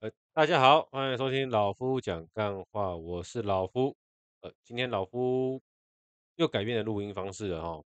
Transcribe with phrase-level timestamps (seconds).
[0.00, 3.96] 呃，大家好，欢迎收听老夫讲干话，我是老夫。
[4.42, 5.60] 呃，今天老夫
[6.36, 7.84] 又改变了录音方式了哈，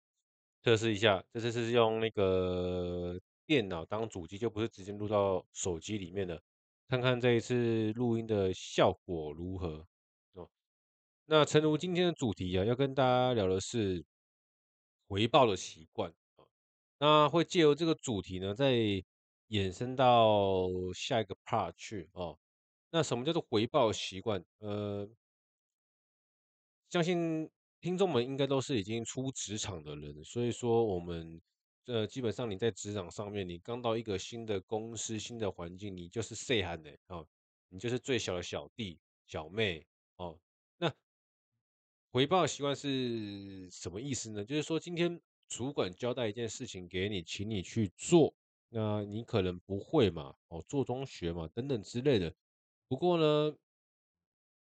[0.61, 6.41] 测试一下，这次是用那个电脑当主机，就不是直接录到手机里面的，
[6.89, 9.87] 看看这一次录音的效果如何
[10.33, 10.49] 哦。
[11.27, 14.03] 那诚如今天的主题啊，要跟大家聊的是
[15.07, 16.13] 回报的习惯。
[16.99, 19.01] 那会借由这个主题呢，在
[19.51, 22.39] 衍生到下一个 part 去哦。
[22.89, 24.43] 那什么叫做回报习惯？
[24.59, 25.09] 呃，
[26.89, 27.49] 相信
[27.81, 31.41] 听众们应该都是已经出职场的人，所以说我们
[31.85, 37.27] 呃基本上你在职场上面，你刚到一个新的公司、新的环境，你就是细汉的哦，
[37.67, 40.39] 你就是最小的小弟小妹哦。
[40.77, 40.93] 那
[42.11, 44.45] 回报习惯是什么意思呢？
[44.45, 48.33] 就是说今天主管交代一件事情给你，请你去做。
[48.73, 52.33] 那你可能不会嘛，哦，做中学嘛，等等之类的。
[52.87, 53.53] 不过呢，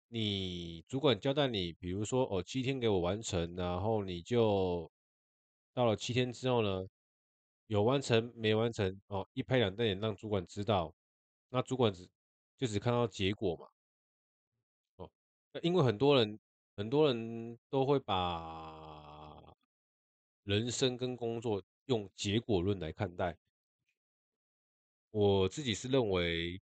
[0.10, 4.92] 你主管交代你，比如说哦，七天给我完成，然后你就
[5.74, 6.88] 到了七天之后呢，
[7.66, 10.94] 有完成没完成哦，一拍两瞪眼让主管知道，
[11.50, 12.08] 那主管只
[12.56, 13.68] 就只看到结果嘛，
[14.98, 15.10] 哦，
[15.64, 16.40] 因为很多人
[16.76, 19.56] 很多人都会把
[20.44, 23.36] 人生跟工作用结果论来看待。
[25.18, 26.62] 我自己是认为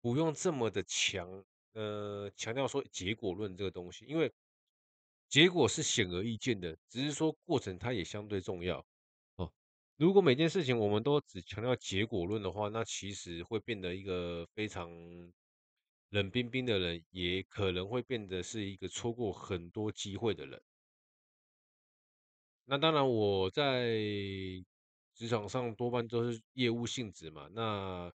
[0.00, 4.32] 不用这么的强，呃，强调说结果论这个东西，因为
[5.28, 8.82] 结果是显而易见的，只是说过程它也相对重要
[9.36, 9.52] 哦。
[9.96, 14.90] 如果每件事情我们都只强调结果论的话，那其实会变得一个非常
[16.08, 20.58] 冷冰冰的人，也可能会变得是一个错过很多机会的人。
[22.64, 24.64] 那当然，我在。
[25.18, 28.12] 职场上多半都是业务性质嘛，那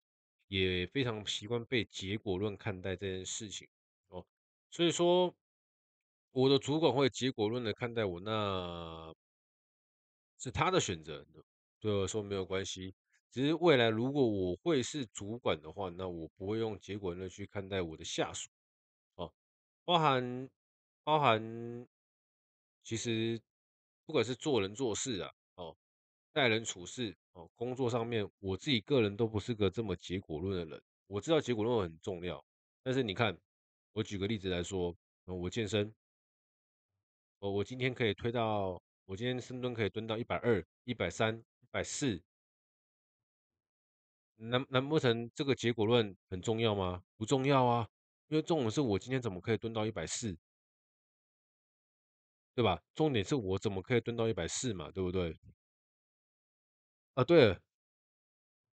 [0.47, 3.67] 也非常习惯被结果论看待这件事情
[4.07, 4.25] 哦。
[4.71, 5.35] 所以说，
[6.31, 9.13] 我的主管会结果论的看待我，那
[10.39, 11.27] 是他的选择，
[11.81, 12.95] 对我说没有关系。
[13.33, 18.49] 只是未来如果我会是主管的话，那我不会用结果论去看待我的下属
[19.17, 19.35] 哦，
[19.85, 20.49] 包含
[21.03, 21.89] 包含，
[22.85, 23.43] 其实
[24.07, 25.33] 不管是做人做事啊，
[26.33, 30.83] 待人处事哦，工作上面，我自己个人都不是个这么结果论的人。
[31.07, 32.43] 我知道结果论很重要，
[32.83, 33.39] 但是你看，
[33.93, 35.95] 我举个例子来说，我健身，
[37.39, 42.23] 我我今天可以推到，我今天深蹲可以蹲到一百二、一百三、一百四，
[44.37, 47.05] 难难不成这个结果论很重要吗？
[47.19, 47.87] 不重要啊，
[48.29, 50.35] 因为重点是我今天怎么可以蹲到一百四，
[52.55, 52.83] 对吧？
[52.95, 55.39] 重点是我怎么可以蹲到一百四嘛，对不对？
[57.15, 57.61] 啊，对了，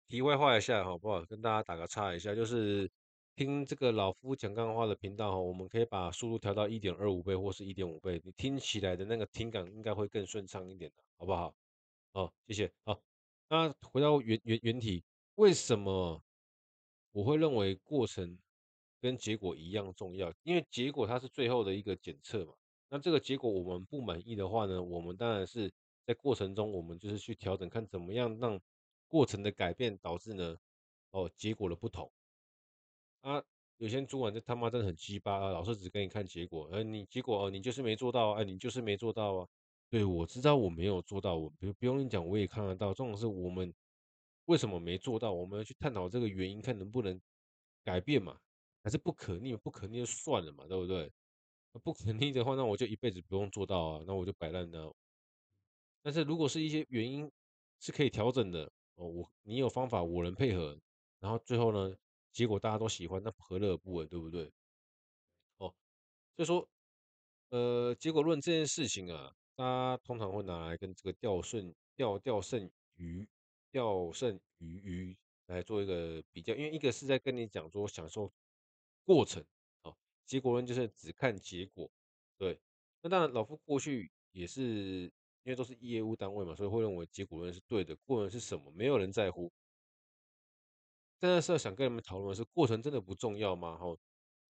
[0.08, 1.24] 题外话一下，好不好？
[1.24, 2.90] 跟大家打个岔一下，就是
[3.34, 11.54] 听这个老夫讲干话的频道哈，我们可以把速度调到一点二五倍或是一点五倍，你听起来的那个听感应该会更顺畅一点的，好不好？
[12.12, 12.70] 好，谢谢。
[12.84, 13.00] 好，
[13.48, 15.02] 那回到原原原题，
[15.36, 16.22] 为什么
[17.12, 18.38] 我会认为过程
[19.00, 20.30] 跟结果一样重要？
[20.42, 22.52] 因为结果它是最后的一个检测嘛。
[22.90, 25.72] 那这个结果我们不满意的话呢，我们当然是。
[26.06, 28.60] 在过程中，我们就是去调整，看怎么样让
[29.08, 30.56] 过程的改变导致呢，
[31.10, 32.10] 哦，结果的不同。
[33.22, 33.42] 啊，
[33.78, 39.48] 有些主管就他妈真的很鸡巴啊，老是只给你看结果，而你结果哦，你就是没做到，哎，你就是没做到啊。
[39.90, 42.88] 对，我知道我没有做到，我不不用你讲，我也看得到。
[42.88, 43.74] 这种是我们
[44.46, 47.20] 为什么没做到，我们要去探讨这个原因，看能不能
[47.84, 48.38] 改变嘛，
[48.82, 51.12] 还是不可逆，不可逆就算了嘛，对不对？
[51.82, 54.94] 不可逆的话，那我就一辈子不用做到啊，那我就摆烂了。
[56.06, 57.28] 但是如果是一些原因
[57.80, 60.78] 是可以调整的哦，我你有方法，我能配合，
[61.18, 61.96] 然后最后呢，
[62.30, 64.44] 结果大家都喜欢，那何乐而不为，对不对？
[65.56, 65.74] 哦，
[66.36, 66.68] 所以说，
[67.48, 73.26] 呃，结果论这件事情啊，大家通常会拿来跟这个钓胜钓钓胜鱼
[73.72, 78.32] 钓胜鱼鱼来做一个比较，因为一个是在跟你讲说享受
[79.04, 79.44] 过程，
[79.82, 79.92] 哦，
[80.24, 81.90] 结果论就是只看结果，
[82.38, 82.60] 对。
[83.02, 85.12] 那当然，老夫过去也是。
[85.46, 87.94] 因为都是业务单位嘛，所以会认为结果论是对的。
[88.04, 88.68] 过程是什么？
[88.72, 89.52] 没有人在乎。
[91.20, 93.78] 但是想跟你们讨论的是，过程真的不重要吗？
[93.78, 93.96] 哈，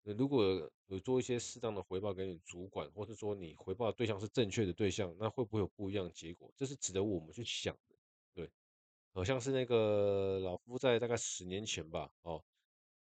[0.05, 6.51] 如果有做一些适当的回报给你主管，或是说你回报的对象是正确的对象，那会不会有不一样的结果？
[6.57, 7.95] 这是值得我们去想的。
[8.33, 8.51] 对，
[9.13, 12.43] 好像是那个老夫在大概十年前吧，哦，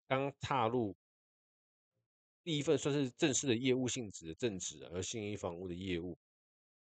[0.07, 0.95] 刚踏入
[2.44, 6.15] 第一份算是正式的业务性质的正职，而信义房屋的业务，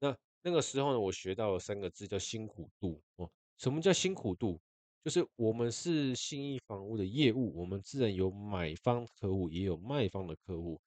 [0.01, 0.19] 那。
[0.43, 3.31] 那个时候呢，我学到了三个字，叫辛苦度哦。
[3.57, 4.61] 什么叫辛苦度？
[5.03, 10.81] 就是我们是信义房屋的业务，我们自然有买方客户，也有卖方的客户。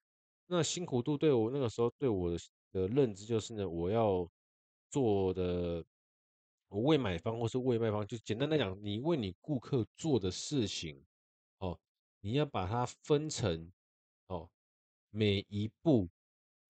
[0.46, 2.38] 那辛苦度对我那个时候对我的
[2.72, 4.30] 的认知就是呢，我要
[4.90, 5.84] 做的，
[6.70, 11.04] 我为买方或是为卖方，就简单来讲，你为你顾客做的事情，
[11.58, 11.80] 哦，
[12.22, 13.72] 你要把它分成，
[14.28, 14.50] 哦，
[15.10, 16.08] 每一步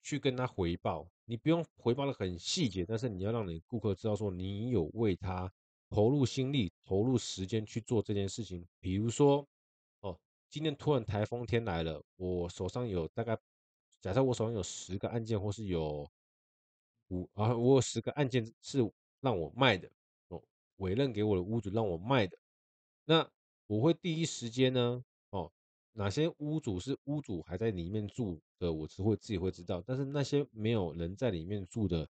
[0.03, 5.51] 去跟他回报，你不用回报的很细节，但是你要让你顾客知道说你有为他
[5.89, 8.63] 投入心力、投入时间去做这件事情。
[8.79, 9.47] 比如说，
[10.01, 10.19] 哦，
[10.49, 13.35] 今天突然台风天来了，我手上有大概。
[14.01, 16.05] 假设我手上有十个案件，或是有
[17.07, 18.79] 五啊，我有十个案件是
[19.21, 19.89] 让我卖的
[20.27, 20.43] 哦，
[20.75, 22.37] 委任给我的屋主让我卖的，
[23.05, 23.25] 那
[23.65, 25.01] 我会第一时间呢，
[25.93, 32.07] 哪些屋主是屋主还在里面住的，我只会自己会知道，但是那些没有人在里面住的，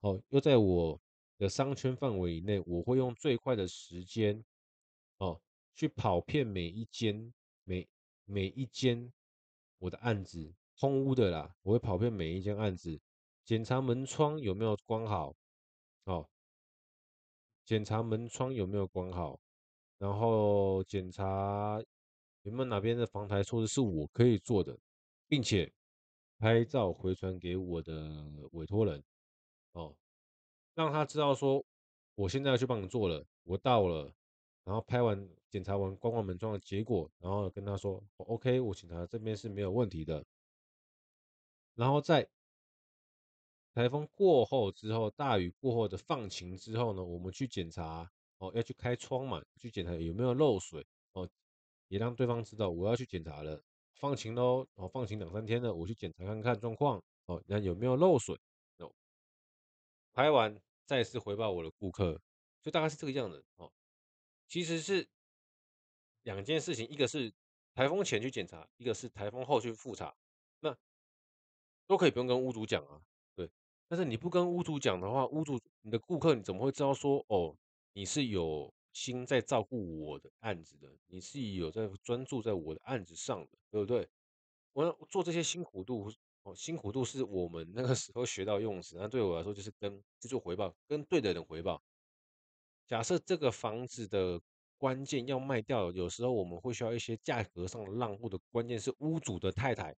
[0.00, 1.00] 哦，又在我
[1.38, 4.44] 的商圈范围以内，我会用最快的时间，
[5.18, 5.40] 哦，
[5.74, 7.32] 去跑遍每一间
[7.64, 7.86] 每
[8.24, 9.12] 每一间
[9.78, 10.54] 我的案子。
[10.78, 13.00] 空屋的啦，我会跑遍每一间案子，
[13.44, 15.34] 检查门窗有没有关好，
[16.04, 16.28] 哦，
[17.64, 19.40] 检查门窗有没有关好，
[19.96, 21.82] 然后检查
[22.46, 24.78] 有没有哪边的防台措施是我可以做的，
[25.26, 25.70] 并且
[26.38, 29.02] 拍照回传给我的委托人，
[29.72, 29.92] 哦，
[30.72, 31.66] 让他知道说
[32.14, 34.14] 我现在要去帮你做了，我到了，
[34.62, 40.24] 然后拍完检查完关完门窗的结果，然后跟他说，OK，我检查这边是没有问题的。
[41.74, 42.28] 然后在
[43.74, 48.08] 台风过后之后，大雨过后的放晴之后呢，我们去检查
[48.38, 50.86] 哦，要去开窗嘛，去检查有没有漏水，
[51.88, 53.62] 也让对方知道我要去检查了，
[53.94, 58.38] 放晴喽，哦，放晴两三天了，我去检查看看状况哦，那有没有漏水
[58.78, 58.92] 哦，
[60.12, 62.20] 拍完再次回报我的顾客，
[62.62, 63.72] 就大概是这个样子哦。
[64.48, 65.08] 其实是
[66.22, 67.32] 两件事情，一个是
[67.74, 70.14] 台风前去检查，一个是台风后去复查，
[70.60, 70.76] 那。
[71.88, 73.00] 都可以不用跟屋主讲啊，
[73.36, 73.48] 对。
[73.86, 77.56] 但是你不跟屋主讲的话，屋主你的顾客你怎么会知道说哦，
[77.92, 84.08] 你是有心在照顾我的案子的，你是有在专注在我的案子上的，对不对？
[84.72, 86.10] 我做这些辛苦度
[86.44, 91.82] 哦，辛苦度是我们那个时候学到用词，那对我来说就是跟去做回报，跟对的人回报。
[92.86, 94.40] 假设这个房子的
[94.78, 99.94] 关键要卖掉，有时候我们会需要一些价格上的让步的关键是屋主的太太。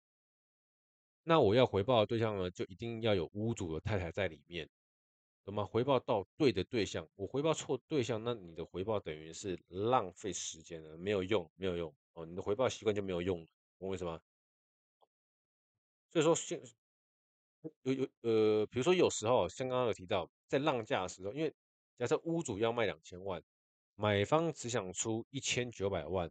[1.23, 4.67] 那我要回报的对象呢，就一定要有屋主的太太在里面，
[5.47, 5.63] 懂吗？
[5.63, 13.47] 回报到对的对象，我回报错对象，那你的回报等于是浪费时间了，没有用，没有用哦，你的回报习惯就没有用，
[13.79, 14.19] 懂我意思吗？
[16.11, 16.61] 所以说，现
[17.83, 21.55] 有有呃，比如说有时候像刚刚有提到，在让价的时候，因为
[21.97, 23.41] 假设屋主要卖两千万，
[23.95, 26.29] 买方只想出一千九百万，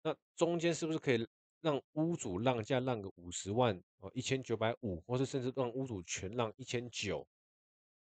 [0.00, 1.28] 那中间是不是可以？
[1.60, 7.26] 让屋主让价让个五十万哦，一千九百五，或是甚至让屋主全让一千九，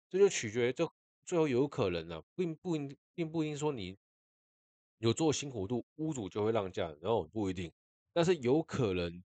[0.08, 0.90] 这就取决于这
[1.24, 3.96] 最后有可能啊，并不并并不一定说你
[4.98, 7.72] 有做辛苦度，屋主就会让价，然后不一定，
[8.12, 9.22] 但是有可能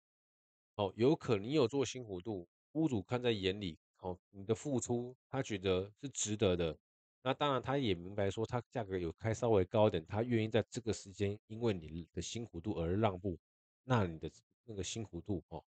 [0.75, 6.77] 哦，有可能你有做辛苦度，屋主看在眼里，哦，你的付出他觉得是值得的，
[7.23, 13.39] 那当然他也明白说他价格有开稍微高一点，他愿意在这个时间因为你的辛苦度而让步。
[13.85, 14.31] 那你的
[14.65, 15.63] 那个辛苦度哦，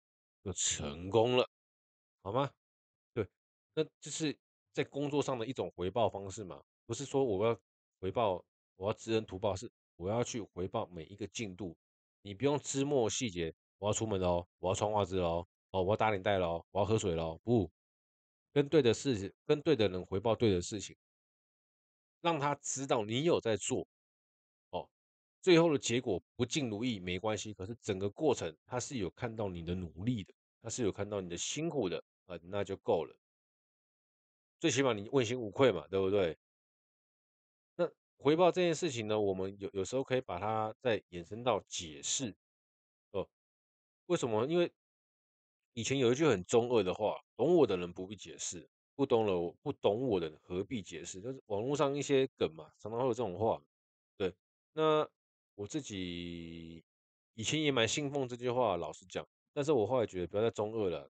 [0.43, 1.49] 就成功了，
[2.21, 2.51] 好吗？
[3.13, 3.27] 对，
[3.75, 4.37] 那就是
[4.73, 7.57] 在工作上的一种回报方式嘛，不是说我要
[7.99, 8.43] 回报，
[8.75, 11.77] 我要知恩图报，是我要去回报每一个进度，
[12.23, 17.69] 你不用枝末细节，我要出门喽，我要穿袜子喽，哦，我要打领带喽，我要喝水喽，不，
[18.51, 20.95] 跟对的事，跟对的人回报对的事情，
[22.21, 23.87] 让他知道你有在做。
[24.71, 24.89] 哦
[25.41, 33.13] 最后的结果不尽如意没关系，可是整个过程他是有看到你的努力的，他是有看到你的辛苦的啊，那就够了。
[34.63, 36.37] 最起码你问心无愧嘛，对不对？
[37.75, 42.33] 那回报这件事情呢，我们有有时候可以把它再延伸到解释
[43.11, 43.27] 哦。
[44.05, 44.45] 为什么？
[44.45, 44.71] 因为
[45.73, 48.65] 以前有一句很中二的话：“懂我的人不必解释，
[48.95, 53.61] 不懂了我，不懂我的何必解释？”就是网络上一些梗嘛，常常会有这种话。
[54.15, 54.33] 对，
[54.71, 55.05] 那。
[55.55, 56.81] 我自己
[57.33, 61.11] 以前也蛮信奉这句话，老实讲，但是我后来觉得不要再中二了，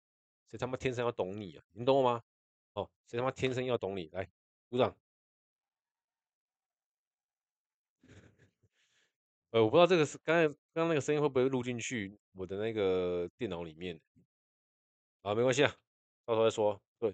[0.50, 1.64] 谁他妈天生要懂你啊？
[1.72, 2.22] 你懂我吗？
[2.78, 4.08] 哦，谁他妈天生要懂你？
[4.12, 4.30] 来，
[4.68, 4.96] 鼓掌。
[9.50, 14.00] 呃，我不知道这个是刚才刚刚那个声音会不会录进去我的那个电脑里面？
[15.22, 15.74] 啊，没关系啊，
[16.24, 16.80] 到时候再说。
[17.00, 17.12] 对，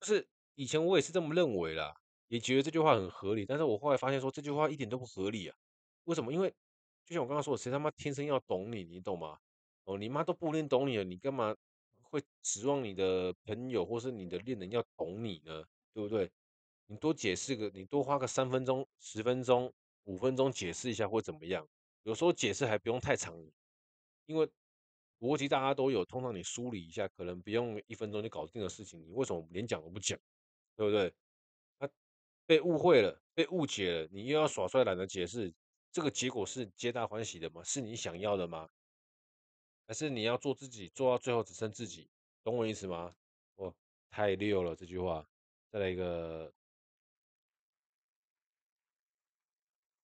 [0.00, 1.94] 就是以前我也是这么认为啦，
[2.28, 5.56] 也觉得这句话很合理，但是我后来发现说这句话一点都不合理啊。
[6.04, 6.32] 为什么？
[6.32, 6.48] 因为
[7.04, 9.38] 就像我刚刚说的，谁他妈天生要懂你，你懂吗？
[9.84, 11.54] 哦，你妈都不一定懂你了，你干嘛
[12.12, 15.64] 会指望你的朋友或是你的恋人要懂你呢？
[15.94, 16.30] 对不对？
[16.86, 19.72] 你多解释个，你多花个三分钟、十分钟、
[20.04, 21.66] 五分钟解释一下会怎么样？
[22.02, 23.34] 有时候解释还不用太长，
[24.26, 24.46] 因为
[25.20, 30.18] 逻辑大家都有，通常你梳理一下，可能不用一分钟就搞定的事情，你为什么连讲都不讲？
[30.76, 31.14] 对不对？
[31.78, 31.88] 他
[32.44, 35.50] 被误会了，被误解了，你又要耍帅懒得解释，
[35.90, 37.62] 这个结果是皆大欢喜的吗？
[37.64, 38.68] 是你想要的吗？
[39.92, 42.08] 还是你要做自己，做到最后只剩自己？
[42.42, 43.14] 懂我意思吗？
[43.56, 43.74] 哦，
[44.08, 45.28] 太溜了这句话，
[45.70, 46.50] 再来一个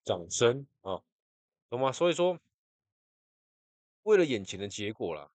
[0.04, 1.02] 掌声啊！
[1.70, 1.90] 懂吗？
[1.90, 2.38] 所以说，
[4.02, 5.32] 为了眼前的结果啦，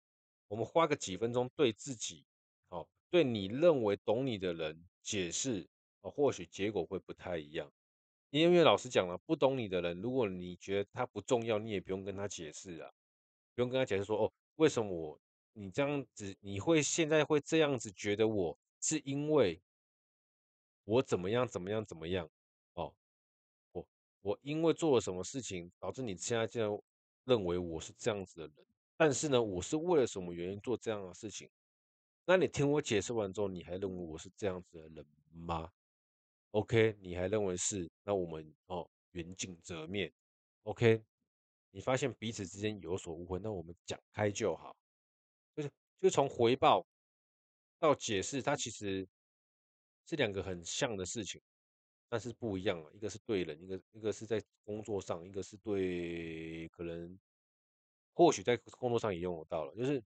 [0.48, 2.26] 我们花个几分钟对自己，
[2.70, 5.70] 好，对你认为懂你的人解释，
[6.02, 7.72] 啊，或许结果会不太一样。
[8.32, 12.92] 因为老师讲了，不懂你的人，如果你觉得他不重要，你也不用跟他解释啊，
[13.54, 15.18] 不用跟他解释说，哦，为什么我
[15.54, 19.62] 你这样子，你会现在会这样子觉得我是因为
[20.84, 22.30] 我怎么样怎么样怎么样，
[22.74, 22.94] 哦。
[23.72, 23.88] 我
[24.22, 26.70] 我因为做了什么事情，导致你现在竟然
[27.24, 28.66] 认为我是这样子的人，
[28.98, 31.50] 但是呢，我是为了什么原因做这样的事情？
[32.26, 35.72] 那你听我解释完之后，你还认为我是这样子的人吗
[36.52, 37.90] ？OK，你还认为是？
[38.04, 40.12] 那我们哦，缘尽则灭。
[40.64, 41.02] OK，
[41.72, 44.76] 你发现彼此之间有所误会，那我们讲开就好。
[45.56, 46.86] 就是，就是从回报
[47.78, 49.08] 到解释，它其实
[50.06, 51.42] 是两个很像的事情。
[52.12, 57.20] 但是不一样啊，一个是对人，一个一个是在工作上，一个是对可能
[58.16, 59.76] 或许在工作上也用得到了。
[59.76, 60.04] 就是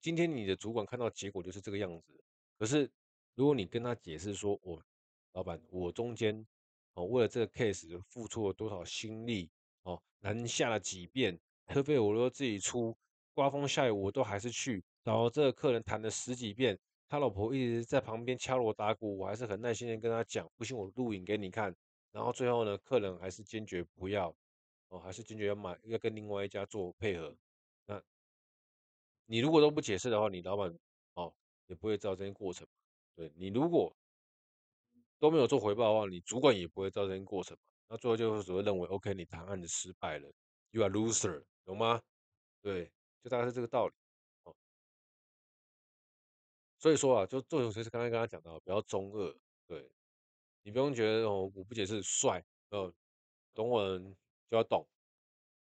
[0.00, 2.24] 今天你的主管看到结果就是这个样子，
[2.56, 2.90] 可是
[3.34, 4.82] 如果你跟他解释说，我
[5.32, 6.46] 老板，我中间
[6.94, 9.50] 哦为了这个 case 付出了多少心力，
[10.20, 12.96] 南下了几遍，车费我都自己出，
[13.34, 16.78] 刮风下雨我都还是去，然后这个客人谈了十几遍。
[17.08, 21.74] 他老婆一直在旁边敲锣打鼓，我还是很耐心的跟他讲，不信我录影给你看。
[22.12, 24.32] 然后最后呢，客人还是坚决不要，
[24.90, 27.34] 哦，还是坚决要买，要跟另外一家做配合。
[27.86, 28.00] 那，
[29.26, 30.72] 你如果都不解释的话，你老板
[31.14, 31.34] 哦
[31.66, 32.64] 也不会知道这些过程。
[33.16, 33.92] 对，你如果
[35.18, 37.56] 都没有做回报的话，你主管也不会知道这些过程。
[37.92, 40.32] 那最后就只会认为，OK，你谈案子失败了
[40.70, 42.00] ，You are loser，懂吗？
[42.62, 43.94] 对，就大概是这个道理。
[44.44, 44.54] 哦
[46.78, 49.90] 所以说啊，就做有些是刚才跟他讲到，比较中二，对，
[50.62, 52.90] 你不用觉得哦，我不解释帅，呃，
[53.52, 53.98] 懂我
[54.48, 54.88] 就要懂，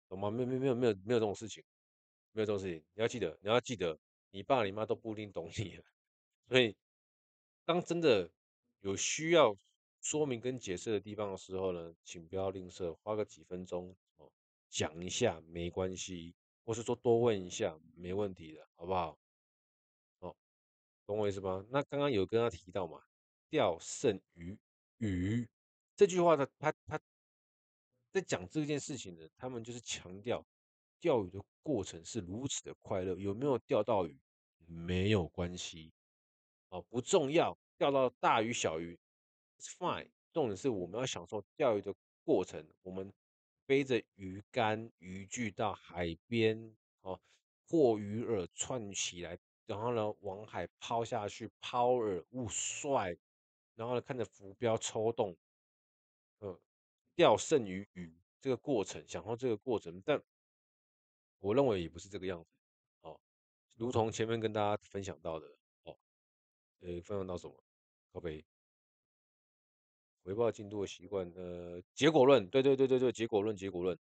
[0.10, 0.30] 懂吗？
[0.32, 1.64] 没有没有没有没有没有这种事情，
[2.32, 3.98] 没有这种事情，你要记得，你要记得，
[4.32, 5.80] 你爸你妈都不一定懂你，
[6.50, 6.76] 所以
[7.64, 8.30] 当真的
[8.82, 9.56] 有需要
[10.08, 14.32] 说明跟解释的地方的时候呢，请不要吝啬，花个几分钟哦
[14.70, 16.34] 讲一下没关系，
[16.64, 19.20] 或是说多问一下没问题的，好不好？
[20.20, 20.34] 哦
[21.06, 21.66] 懂我意思吗？
[21.70, 23.04] 那刚刚有跟他提到嘛，
[23.50, 24.58] 钓胜鱼
[25.00, 25.46] 鱼
[25.98, 26.98] 这句话的，他他
[28.14, 30.42] 在讲这件事情呢，他们就是强调
[31.02, 34.18] 钓鱼的过程是如此的快乐，有没有钓到鱼
[34.66, 35.92] 没有关系，
[36.70, 38.98] 哦，不重要，钓到大鱼小鱼
[39.60, 43.14] fine，重点是我们要享受钓鱼的过程，我们
[43.66, 47.20] 背着鱼竿渔具到海边，哦，
[47.68, 49.38] 或鱼饵串起来。
[49.66, 53.18] 然后呢，往海抛下去，抛饵，勿帅。
[53.76, 55.36] 然后呢，看着浮标抽动，
[56.40, 56.58] 嗯，
[57.16, 60.02] 钓胜于鱼这个过程，享受这个过程。
[60.06, 60.24] 但
[61.40, 62.50] 我认为也不是这个样子，
[63.02, 63.20] 哦，
[63.76, 65.48] 如同前面跟大家分享到的，
[65.84, 65.98] 哦，
[66.80, 67.64] 呃，分享到什么？
[68.14, 68.44] 咖啡，
[70.28, 73.98] 回报进度的习惯，呃，结果论，对对对对对，结果论，结果论。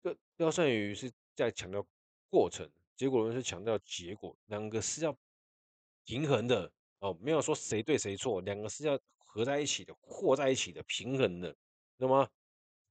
[0.00, 1.84] 这钓胜于是在强调
[2.28, 2.70] 过程。
[2.96, 5.12] 结果论是强调结果，两个是要
[6.04, 11.56] 平衡的哦，没有说谁对谁错，两个是要合在一起的，和在一起的，平衡的，
[11.98, 12.30] 懂吗？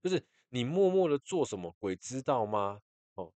[0.03, 2.81] 就是你默默的做什么，鬼知道吗？
[3.13, 3.31] 哦，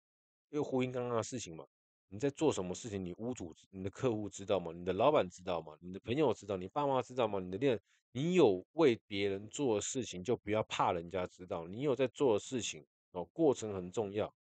[0.52, 1.68] 又呼应刚刚的事情嘛，
[2.10, 4.72] 你在做什么事情，你屋主、你的客户知道吗？
[4.74, 5.78] 你的老板知道吗？
[5.80, 6.58] 你的朋友知道？
[6.58, 7.40] 你爸妈知道吗？
[7.40, 14.34] 你的恋人，你有为别人做的事情，就不要怕人家知道，你有在做的事情哦，过程很重要。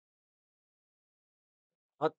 [1.97, 2.09] 啊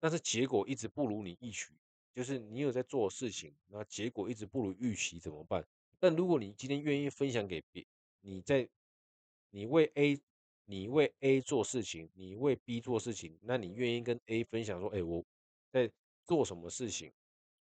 [0.00, 1.74] 但是结果一直不如你预期，
[2.14, 5.66] 就是你有在做事情，那结果一直不如预期怎么办？
[6.00, 7.84] 但如果你今天愿意分享给别，
[8.20, 8.68] 你在
[9.50, 10.18] 你为 A，
[10.70, 15.24] 你为 A 做事情，你为 B 做事情，那你愿意跟 A 分享说，哎，我
[15.72, 15.90] 在
[16.26, 17.10] 做什么事情？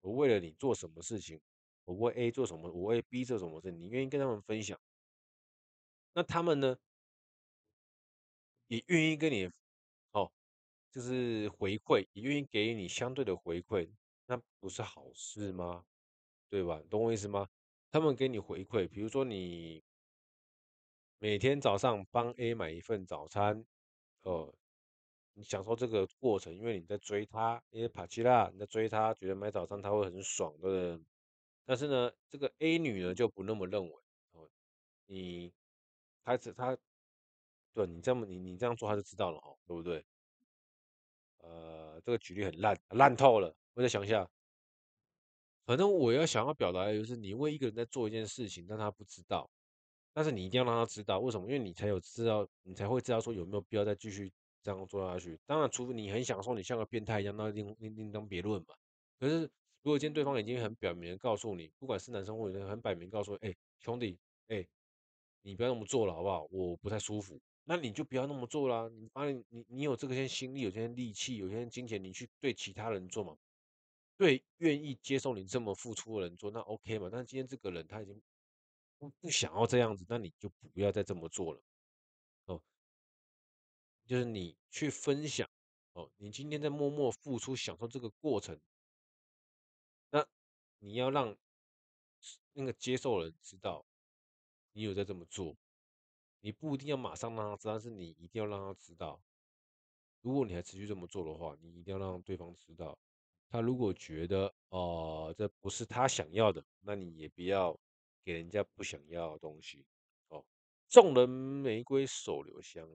[0.01, 1.39] 我为了你做什么事情？
[1.85, 2.73] 我为 A 做什么？
[2.73, 3.71] 我为 B 做什么事？
[3.71, 4.81] 你愿意跟他们分享？
[6.15, 6.79] 那他们呢？
[8.69, 9.51] 也愿意跟你，
[10.13, 10.33] 哦，
[10.91, 13.87] 就是回馈，也愿意给你相对的回馈，
[14.25, 15.85] 那不是好事吗？
[16.49, 16.83] 对吧？
[16.89, 17.47] 懂我意思吗？
[17.91, 19.85] 他们给你回馈，比如说你
[21.19, 23.65] 每天早上帮 A 买一份早餐，
[24.23, 24.55] 哦，
[25.35, 31.05] 你享受这个过程，因为你在追他，因为帕奇拉你在追他，觉得买早餐他会很爽，对不对？
[31.65, 33.95] 但是呢，这个 A 女呢就不那么认为，
[34.33, 34.49] 哦，
[35.07, 35.53] 你，
[36.25, 36.77] 他只他。
[37.77, 40.05] 对你这么你你这样做他就知道了哦，对不对？
[41.39, 43.53] 呃，这个举例很烂，烂透了。
[43.73, 44.31] 我再想一下，
[45.67, 49.51] 反正我要想要表达的就是，你为一个人在做一件事情，但他不知道，
[50.15, 51.47] 但是你一定要让他知道，为什么？
[51.47, 55.39] 因为你才有知道，你才会知道说有没有必要再继续这样做下去。
[55.45, 58.75] 当然，除非你很享受，你像个变态一样，那另另另当别论嘛。
[59.19, 59.41] 可是，
[59.83, 64.17] 如果今天对方已经很表明的告诉你，不管是男生或女生，很摆明告诉，哎，兄弟，
[64.49, 64.67] 哎，
[65.43, 66.47] 你不要那么做了，好不好？
[66.51, 67.41] 我不太舒服。
[67.65, 73.37] 那你就不要那么做啦，你把你你你有这个些心力，有些力气，有些金钱，你去对其他人做嘛，
[74.19, 77.09] 对愿意接受你这么付出的人做，那 OK 嘛。
[77.11, 78.21] 但今天这个人他已经
[78.99, 81.63] 不不想要这样子，那你就不要再这么做了
[82.47, 82.63] 哦。
[84.07, 85.49] 就是你去分享
[85.93, 88.59] 哦，你今天在默默付出，享受这个过程，
[90.11, 90.27] 那
[90.79, 91.37] 你要让
[92.53, 93.85] 那个接受人知道
[94.73, 95.57] 你有在这么做。
[96.41, 99.19] 你不一定要马上让他知道，但是你一定要让他知道。
[100.21, 102.99] 如果你还持续这么做的话，你一定要让对方知道。
[103.49, 107.79] 他如果觉得哦、这不是他想要的，那你也不要
[108.25, 109.85] 给人家不想要的东西。
[110.29, 110.45] 哦，
[110.89, 112.89] 送人玫瑰手留香，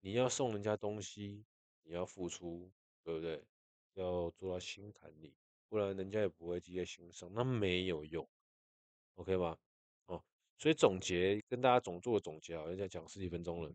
[0.00, 1.44] 你要送人家东西，
[1.82, 2.70] 你要付出，
[3.02, 3.44] 对不对？
[3.94, 5.34] 要做到心坎里，
[5.68, 8.28] 不然人家也不会记在心上，那没有用。
[9.14, 9.58] OK 吧？
[10.06, 10.22] 哦。
[10.58, 13.72] 所以总结跟大家总做个总结啊，要讲十几分钟了。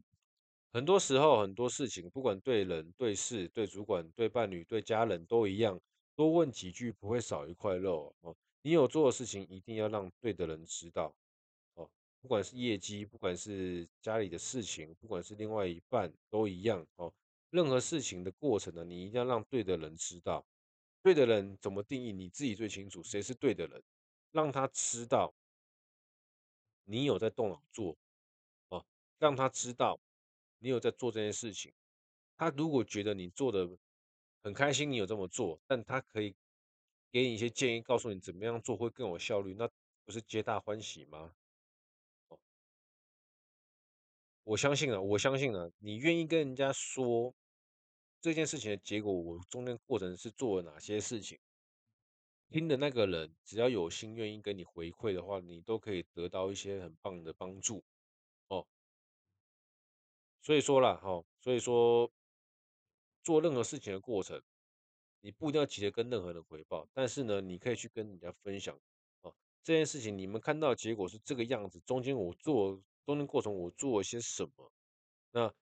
[0.71, 5.79] 很多时候很多事情，不管对人、对事、对主管、对伴侣、对家人都一样，
[6.15, 8.35] 多问几句不会少一块肉哦。
[8.61, 11.15] 你有做的事情，一定要让对的人知道
[11.75, 11.89] 哦。
[12.21, 17.13] 不管是业绩，不管是家里的事情，不管是另外一半都一样哦。
[17.49, 20.45] 任何事情的过程呢，你一定要让对的人知道。
[21.01, 22.11] 对的人怎么定义？
[22.11, 23.81] 你自己最清楚，谁是对的人，
[24.31, 25.33] 让他知道。
[26.83, 27.95] 你有在动脑做，
[28.69, 28.83] 哦，
[29.19, 29.99] 让他知道
[30.57, 31.71] 你有在做这件事情。
[32.35, 33.69] 他如果觉得你做的
[34.41, 36.35] 很开心，你有这么做，但他可以
[37.11, 39.69] 给你一些建议，告诉你怎么样做会更有效率，那
[40.05, 41.33] 不是皆大欢喜吗？
[42.27, 42.39] 哦，
[44.43, 47.33] 我相信啊，我相信啊，你愿意跟人家说
[48.21, 51.39] 这件事情的结果，我中间过程是做了哪些事情。
[52.49, 57.83] 听的那个人，只要有心愿意跟你回馈的话，你都可以得到一些很棒的帮助
[58.47, 58.65] 哦。
[60.41, 62.11] 所以说啦，哈，所以说
[63.23, 64.41] 做任何事情的过程，
[65.21, 68.79] 你不一定要急着跟任何人回报，但是呢，你可以去跟人家分享
[69.21, 69.35] 哦。
[69.63, 74.71] 这件事情你们看到结果是这个样子，中间我做中间过程我做了些什么，
[75.31, 75.53] 那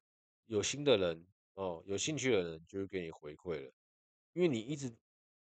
[0.45, 3.71] 有心的人哦，有兴趣的人就会给你回馈了，
[4.33, 4.95] 因为你一直。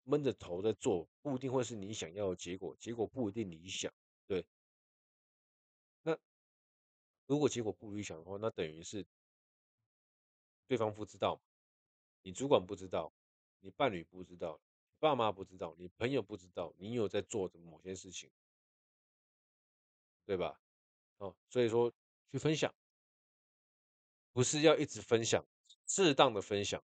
[0.03, 3.93] 闷着头在做，不一定会是你想要的结果，结果不一定理想，
[4.25, 4.43] 对。
[6.01, 6.17] 那
[7.27, 9.05] 如果结果不理想的话，那等于是
[10.67, 11.39] 对方不知道，
[12.23, 13.13] 你主管不知道，
[13.61, 18.29] 你伴侣不知道，你爸妈不知道，你朋友不知道，你有在做着某些事情，
[20.25, 20.59] 对吧？
[21.17, 21.91] 哦，所以说
[22.31, 22.73] 去分享，
[24.33, 25.45] 不是要一直分享，
[25.87, 26.83] 适当的分享，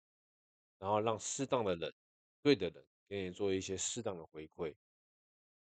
[0.77, 1.93] 然后让适当的人，
[2.41, 2.85] 对的人。
[3.07, 4.73] 给你做一些适当的回馈，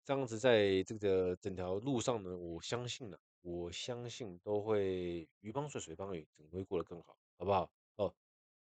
[0.03, 7.71] 这样子在这个整条路上呢，我相信呢，我相信都会鱼帮水，水帮鱼，整个会过得更好，好不好？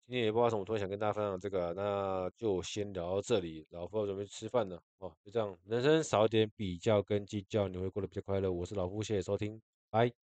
[0.08, 8.50] 今天也不知道什么，突然想跟大家分享这个，那就先聊到这里，老夫要准备吃饭了，哦，就这样，人生少一点比较跟计较，你会过得比较快乐。
[8.50, 10.27] 我是老夫，谢谢收听，拜。